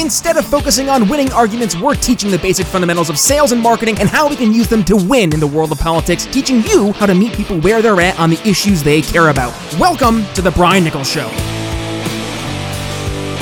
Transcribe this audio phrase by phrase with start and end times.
[0.00, 3.98] Instead of focusing on winning arguments, we're teaching the basic fundamentals of sales and marketing
[3.98, 6.92] and how we can use them to win in the world of politics, teaching you
[6.92, 9.52] how to meet people where they're at on the issues they care about.
[9.78, 11.28] Welcome to The Brian Nichols Show.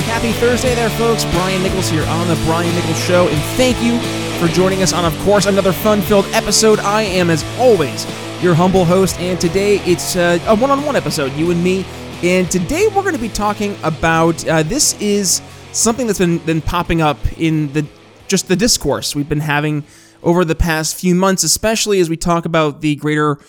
[0.03, 1.23] Happy Thursday there, folks.
[1.31, 3.97] Brian Nichols here on The Brian Nichols Show, and thank you
[4.37, 6.79] for joining us on, of course, another fun filled episode.
[6.79, 8.05] I am, as always,
[8.43, 11.85] your humble host, and today it's uh, a one on one episode, you and me.
[12.21, 15.41] And today we're going to be talking about uh, this is
[15.71, 17.85] something that's been, been popping up in the
[18.27, 19.83] just the discourse we've been having
[20.21, 23.39] over the past few months, especially as we talk about the greater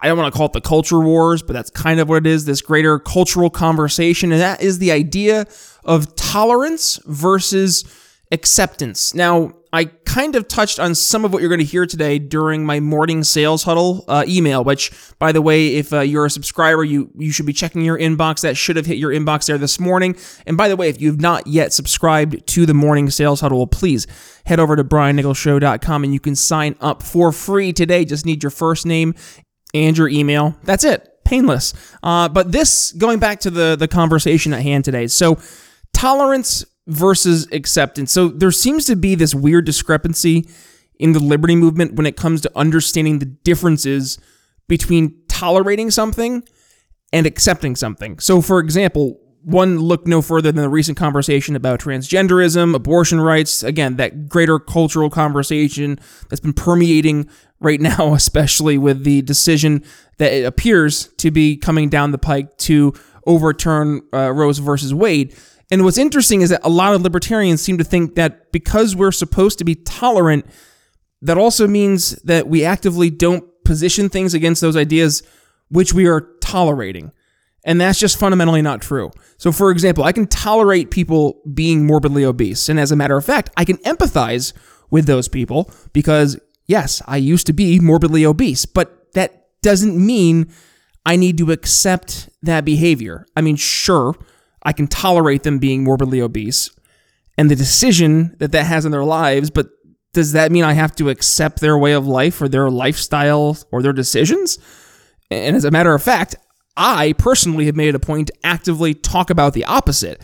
[0.00, 2.26] I don't want to call it the culture wars, but that's kind of what it
[2.26, 4.32] is this greater cultural conversation.
[4.32, 5.46] And that is the idea
[5.84, 7.84] of tolerance versus
[8.32, 9.14] acceptance.
[9.14, 12.64] Now, I kind of touched on some of what you're going to hear today during
[12.64, 14.62] my morning sales huddle uh, email.
[14.62, 17.98] Which, by the way, if uh, you're a subscriber, you you should be checking your
[17.98, 18.42] inbox.
[18.42, 20.16] That should have hit your inbox there this morning.
[20.46, 24.06] And by the way, if you've not yet subscribed to the morning sales huddle, please
[24.46, 28.04] head over to briannicholsshow.com and you can sign up for free today.
[28.04, 29.14] Just need your first name
[29.72, 30.54] and your email.
[30.62, 31.08] That's it.
[31.24, 31.74] Painless.
[32.04, 35.08] Uh, but this, going back to the the conversation at hand today.
[35.08, 35.38] So,
[35.92, 38.12] tolerance versus acceptance.
[38.12, 40.48] So there seems to be this weird discrepancy
[40.98, 44.18] in the liberty movement when it comes to understanding the differences
[44.68, 46.42] between tolerating something
[47.12, 48.18] and accepting something.
[48.18, 53.62] So, for example, one look no further than the recent conversation about transgenderism, abortion rights,
[53.62, 55.98] again, that greater cultural conversation
[56.28, 57.28] that's been permeating
[57.60, 59.84] right now, especially with the decision
[60.18, 62.94] that it appears to be coming down the pike to
[63.26, 65.34] overturn uh, Roe versus Wade.
[65.70, 69.12] And what's interesting is that a lot of libertarians seem to think that because we're
[69.12, 70.46] supposed to be tolerant,
[71.22, 75.22] that also means that we actively don't position things against those ideas
[75.68, 77.12] which we are tolerating.
[77.64, 79.10] And that's just fundamentally not true.
[79.38, 82.68] So, for example, I can tolerate people being morbidly obese.
[82.68, 84.52] And as a matter of fact, I can empathize
[84.90, 90.52] with those people because, yes, I used to be morbidly obese, but that doesn't mean
[91.06, 93.26] I need to accept that behavior.
[93.34, 94.14] I mean, sure,
[94.64, 96.70] I can tolerate them being morbidly obese
[97.36, 99.68] and the decision that that has in their lives, but
[100.12, 103.82] does that mean I have to accept their way of life or their lifestyle or
[103.82, 104.58] their decisions?
[105.30, 106.36] And as a matter of fact,
[106.76, 110.22] I personally have made it a point to actively talk about the opposite.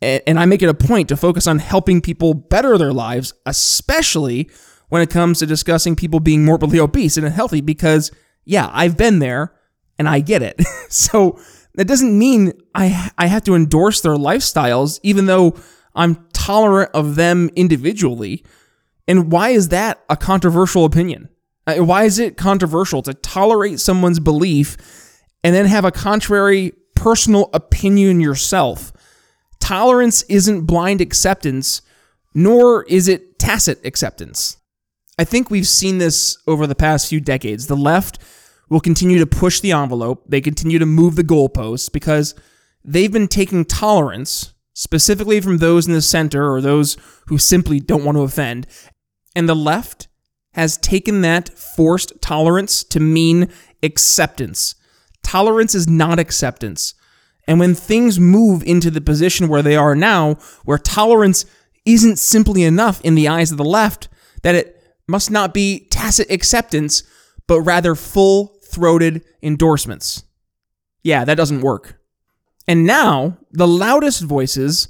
[0.00, 4.50] And I make it a point to focus on helping people better their lives, especially
[4.88, 8.12] when it comes to discussing people being morbidly obese and unhealthy, because,
[8.44, 9.54] yeah, I've been there
[9.98, 10.62] and I get it.
[10.88, 11.40] so
[11.76, 15.56] that doesn't mean I I have to endorse their lifestyles, even though
[15.94, 18.44] I'm tolerant of them individually.
[19.08, 21.28] And why is that a controversial opinion?
[21.66, 24.76] Uh, why is it controversial to tolerate someone's belief
[25.42, 28.92] and then have a contrary personal opinion yourself?
[29.60, 31.82] Tolerance isn't blind acceptance,
[32.34, 34.58] nor is it tacit acceptance.
[35.18, 37.66] I think we've seen this over the past few decades.
[37.66, 38.18] The left
[38.68, 40.24] will continue to push the envelope.
[40.28, 42.34] They continue to move the goalposts because
[42.84, 46.96] they've been taking tolerance, specifically from those in the center or those
[47.26, 48.66] who simply don't want to offend.
[49.34, 50.08] And the left
[50.54, 54.74] has taken that forced tolerance to mean acceptance.
[55.22, 56.94] Tolerance is not acceptance.
[57.46, 60.34] And when things move into the position where they are now,
[60.64, 61.44] where tolerance
[61.84, 64.08] isn't simply enough in the eyes of the left,
[64.42, 67.02] that it must not be tacit acceptance,
[67.46, 70.24] but rather full throated endorsements.
[71.02, 71.98] Yeah, that doesn't work.
[72.68, 74.88] And now, the loudest voices,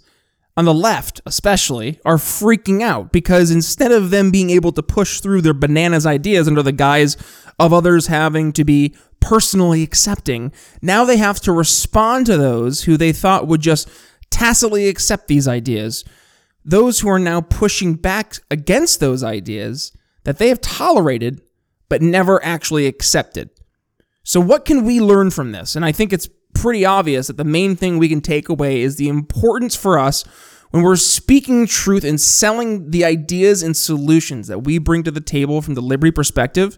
[0.57, 5.21] on the left especially, are freaking out because instead of them being able to push
[5.21, 7.17] through their bananas ideas under the guise
[7.61, 10.53] of others having to be personally accepting,
[10.83, 13.89] now they have to respond to those who they thought would just
[14.31, 16.05] tacitly accept these ideas.
[16.65, 19.93] Those who are now pushing back against those ideas
[20.25, 21.41] that they have tolerated
[21.89, 23.51] but never actually accepted.
[24.27, 25.77] So, what can we learn from this?
[25.77, 28.97] And I think it's pretty obvious that the main thing we can take away is
[28.97, 30.25] the importance for us
[30.71, 35.21] when we're speaking truth and selling the ideas and solutions that we bring to the
[35.21, 36.77] table from the liberty perspective,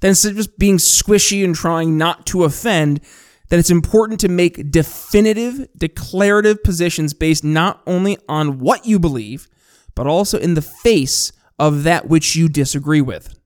[0.00, 3.00] that instead of just being squishy and trying not to offend,
[3.48, 9.46] that it's important to make definitive, declarative positions based not only on what you believe,
[9.94, 11.30] but also in the face
[11.60, 13.38] of that which you disagree with.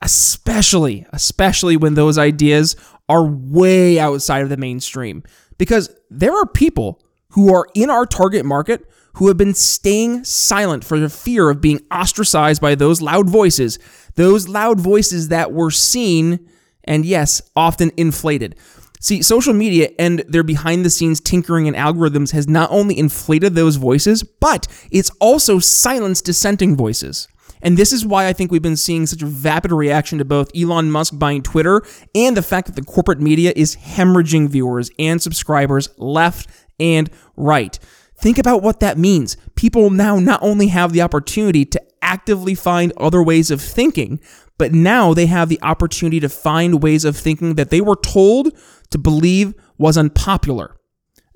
[0.00, 2.76] Especially, especially when those ideas
[3.08, 5.22] are way outside of the mainstream
[5.56, 10.84] because there are people who are in our target market who have been staying silent
[10.84, 13.78] for the fear of being ostracized by those loud voices,
[14.14, 16.48] those loud voices that were seen
[16.84, 18.56] and, yes, often inflated.
[19.00, 23.54] See, social media and their behind the scenes tinkering and algorithms has not only inflated
[23.54, 27.28] those voices, but it's also silenced dissenting voices.
[27.62, 30.50] And this is why I think we've been seeing such a vapid reaction to both
[30.56, 31.82] Elon Musk buying Twitter
[32.14, 37.78] and the fact that the corporate media is hemorrhaging viewers and subscribers left and right.
[38.16, 39.36] Think about what that means.
[39.54, 44.20] People now not only have the opportunity to actively find other ways of thinking,
[44.58, 48.52] but now they have the opportunity to find ways of thinking that they were told
[48.90, 50.76] to believe was unpopular.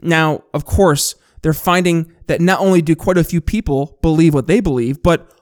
[0.03, 4.49] Now, of course, they're finding that not only do quite a few people believe what
[4.49, 5.33] they believe, but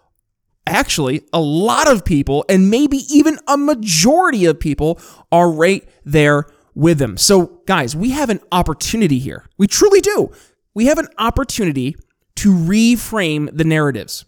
[0.66, 5.00] actually a lot of people, and maybe even a majority of people,
[5.32, 7.16] are right there with them.
[7.16, 9.46] So, guys, we have an opportunity here.
[9.58, 10.30] We truly do.
[10.74, 11.96] We have an opportunity
[12.36, 14.24] to reframe the narratives.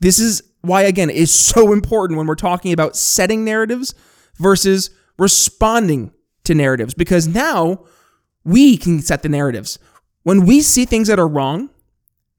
[0.00, 3.94] This is why, again, is so important when we're talking about setting narratives
[4.36, 6.12] versus responding
[6.44, 7.84] to narratives, because now
[8.44, 9.78] we can set the narratives.
[10.24, 11.70] When we see things that are wrong,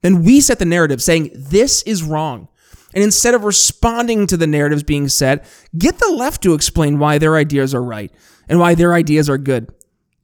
[0.02, 2.48] then we set the narrative saying, this is wrong.
[2.94, 5.44] And instead of responding to the narratives being said,
[5.76, 8.10] get the left to explain why their ideas are right
[8.48, 9.72] and why their ideas are good.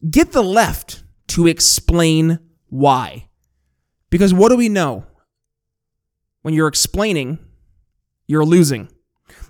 [0.08, 2.38] Get the left to explain
[2.69, 3.28] why.
[4.11, 5.05] Because what do we know?
[6.43, 7.38] When you're explaining,
[8.26, 8.88] you're losing.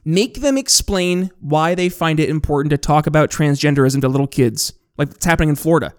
[0.05, 4.72] Make them explain why they find it important to talk about transgenderism to little kids,
[4.96, 5.94] like it's happening in Florida.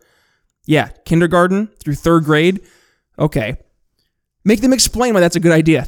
[0.66, 2.62] Yeah, kindergarten through third grade.
[3.20, 3.58] Okay.
[4.44, 5.86] Make them explain why that's a good idea.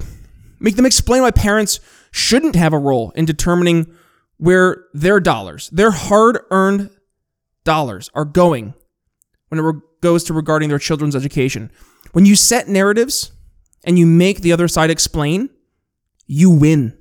[0.60, 1.80] Make them explain why parents
[2.12, 3.94] shouldn't have a role in determining
[4.38, 6.90] where their dollars, their hard earned
[7.64, 8.74] dollars, are going
[9.50, 11.72] when it goes to regarding their children's education.
[12.12, 13.32] When you set narratives
[13.84, 15.50] and you make the other side explain,
[16.26, 16.98] you win.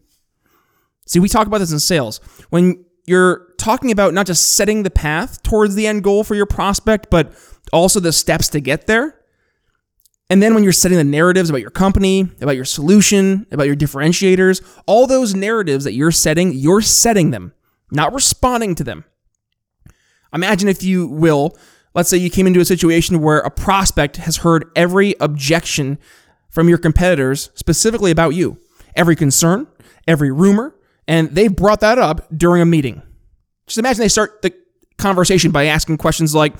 [1.06, 2.18] See, we talk about this in sales.
[2.50, 6.46] When you're talking about not just setting the path towards the end goal for your
[6.46, 7.32] prospect, but
[7.72, 9.20] also the steps to get there,
[10.28, 13.76] and then when you're setting the narratives about your company, about your solution, about your
[13.76, 17.52] differentiators, all those narratives that you're setting, you're setting them,
[17.92, 19.04] not responding to them.
[20.34, 21.56] Imagine, if you will,
[21.94, 25.98] let's say you came into a situation where a prospect has heard every objection
[26.50, 28.58] from your competitors specifically about you,
[28.96, 29.68] every concern,
[30.08, 30.74] every rumor,
[31.06, 33.00] and they've brought that up during a meeting.
[33.66, 34.52] Just imagine they start the
[34.98, 36.54] conversation by asking questions like,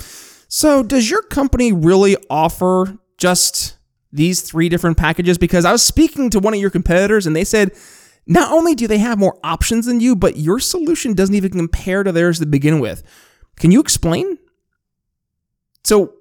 [0.48, 3.76] So, does your company really offer just
[4.12, 5.38] these three different packages?
[5.38, 7.72] Because I was speaking to one of your competitors and they said
[8.26, 12.02] not only do they have more options than you, but your solution doesn't even compare
[12.02, 13.02] to theirs to begin with.
[13.56, 14.38] Can you explain?
[15.84, 16.14] So,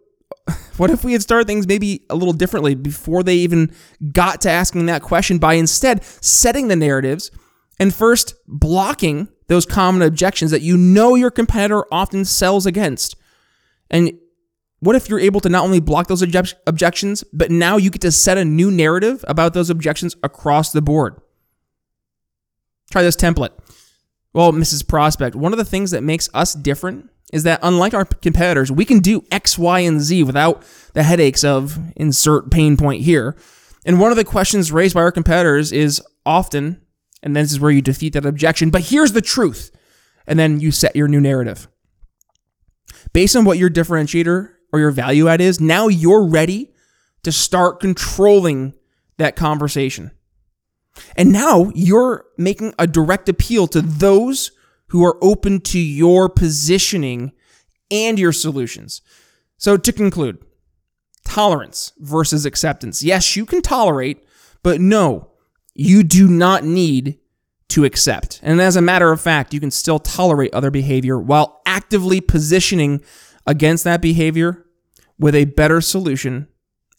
[0.77, 3.74] what if we had started things maybe a little differently before they even
[4.12, 7.31] got to asking that question by instead setting the narratives
[7.80, 13.15] and first blocking those common objections that you know your competitor often sells against?
[13.89, 14.19] And
[14.85, 18.01] what if you're able to not only block those object- objections, but now you get
[18.01, 21.19] to set a new narrative about those objections across the board?
[22.91, 23.51] Try this template.
[24.33, 24.87] Well, Mrs.
[24.87, 28.85] Prospect, one of the things that makes us different is that unlike our competitors, we
[28.85, 33.35] can do X, Y, and Z without the headaches of insert pain point here.
[33.85, 36.81] And one of the questions raised by our competitors is often,
[37.23, 39.71] and this is where you defeat that objection, but here's the truth.
[40.27, 41.67] And then you set your new narrative.
[43.13, 46.73] Based on what your differentiator or your value add is, now you're ready
[47.23, 48.73] to start controlling
[49.17, 50.12] that conversation.
[51.17, 54.51] And now you're making a direct appeal to those
[54.88, 57.31] who are open to your positioning
[57.91, 59.01] and your solutions.
[59.57, 60.43] So, to conclude,
[61.24, 63.03] tolerance versus acceptance.
[63.03, 64.24] Yes, you can tolerate,
[64.63, 65.31] but no,
[65.74, 67.19] you do not need
[67.69, 68.39] to accept.
[68.43, 73.01] And as a matter of fact, you can still tolerate other behavior while actively positioning
[73.45, 74.65] against that behavior
[75.19, 76.47] with a better solution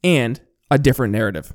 [0.03, 1.53] and a different narrative.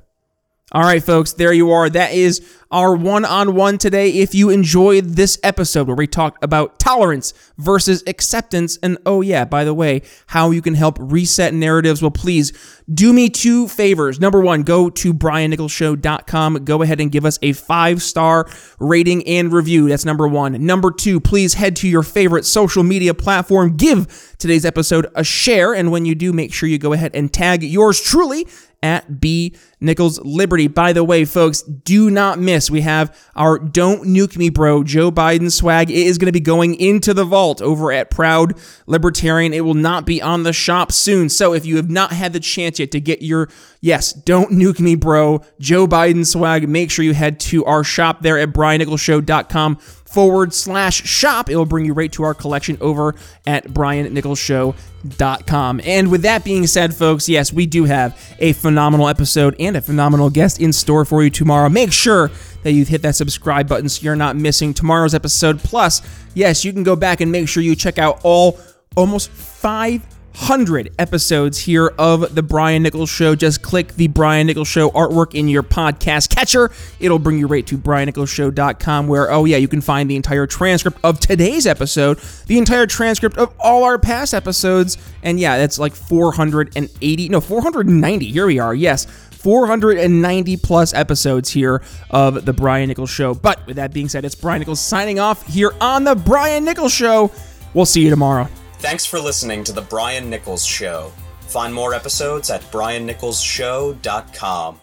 [0.74, 1.90] All right, folks, there you are.
[1.90, 4.08] That is our one on one today.
[4.08, 9.44] If you enjoyed this episode where we talked about tolerance versus acceptance, and oh, yeah,
[9.44, 12.54] by the way, how you can help reset narratives, well, please
[12.90, 14.18] do me two favors.
[14.18, 16.64] Number one, go to briannicholsshow.com.
[16.64, 18.48] Go ahead and give us a five star
[18.78, 19.90] rating and review.
[19.90, 20.64] That's number one.
[20.64, 23.76] Number two, please head to your favorite social media platform.
[23.76, 25.74] Give today's episode a share.
[25.74, 28.46] And when you do, make sure you go ahead and tag yours truly
[28.82, 30.68] at B Nichols Liberty.
[30.68, 32.70] By the way, folks, do not miss.
[32.70, 35.90] We have our Don't Nuke Me Bro Joe Biden swag.
[35.90, 38.54] It is going to be going into the vault over at Proud
[38.86, 39.52] Libertarian.
[39.52, 41.28] It will not be on the shop soon.
[41.28, 43.48] So if you have not had the chance yet to get your,
[43.80, 48.22] yes, Don't Nuke Me Bro Joe Biden swag, make sure you head to our shop
[48.22, 49.78] there at briannicholsshow.com
[50.12, 51.50] forward slash shop.
[51.50, 53.14] It will bring you right to our collection over
[53.46, 55.80] at briannicholsshow.com.
[55.84, 59.80] And with that being said, folks, yes, we do have a phenomenal episode and a
[59.80, 61.68] phenomenal guest in store for you tomorrow.
[61.68, 62.30] Make sure
[62.62, 65.58] that you've hit that subscribe button so you're not missing tomorrow's episode.
[65.60, 66.02] Plus,
[66.34, 68.58] yes, you can go back and make sure you check out all
[68.96, 73.34] almost five 100 episodes here of The Brian Nichols Show.
[73.34, 76.70] Just click the Brian Nichols Show artwork in your podcast catcher.
[77.00, 80.98] It'll bring you right to briannicholsshow.com, where, oh, yeah, you can find the entire transcript
[81.04, 84.96] of today's episode, the entire transcript of all our past episodes.
[85.22, 88.30] And yeah, that's like 480, no, 490.
[88.30, 88.74] Here we are.
[88.74, 89.06] Yes.
[89.30, 93.34] 490 plus episodes here of The Brian Nichols Show.
[93.34, 96.92] But with that being said, it's Brian Nichols signing off here on The Brian Nichols
[96.92, 97.30] Show.
[97.74, 98.48] We'll see you tomorrow.
[98.82, 101.12] Thanks for listening to The Brian Nichols Show.
[101.42, 104.80] Find more episodes at briannicholsshow.com.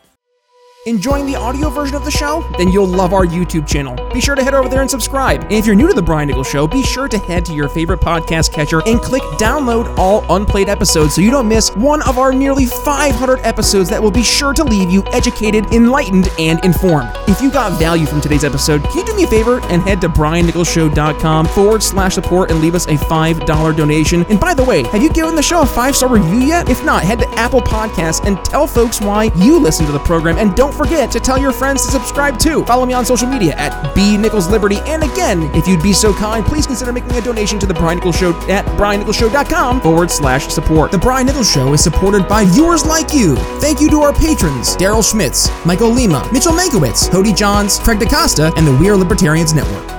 [0.85, 2.49] Enjoying the audio version of the show?
[2.57, 3.97] Then you'll love our YouTube channel.
[4.13, 5.43] Be sure to head over there and subscribe.
[5.43, 7.67] And if you're new to The Brian Nichols Show, be sure to head to your
[7.67, 12.17] favorite podcast catcher and click download all unplayed episodes so you don't miss one of
[12.17, 17.13] our nearly 500 episodes that will be sure to leave you educated, enlightened, and informed.
[17.29, 20.01] If you got value from today's episode, can you do me a favor and head
[20.01, 24.25] to briannicholsshow.com forward slash support and leave us a $5 donation?
[24.29, 26.69] And by the way, have you given the show a five star review yet?
[26.69, 30.39] If not, head to Apple Podcasts and tell folks why you listen to the program
[30.39, 32.65] and don't forget to tell your friends to subscribe too.
[32.65, 34.79] Follow me on social media at B Nichols Liberty.
[34.87, 37.99] And again, if you'd be so kind, please consider making a donation to the Brian
[37.99, 40.91] Nichols Show at briannicholsshow.com forward slash support.
[40.91, 43.35] The Brian Nichols Show is supported by viewers like you.
[43.61, 48.53] Thank you to our patrons, Daryl Schmitz, Michael Lima, Mitchell Mankiewicz, Cody Johns, Craig DaCosta,
[48.55, 49.98] and the We Are Libertarians Network.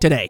[0.00, 0.20] today.